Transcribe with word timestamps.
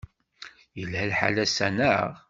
Yelha 0.77 1.05
lḥal 1.11 1.35
ass-a, 1.43 1.67
naɣ? 1.69 2.11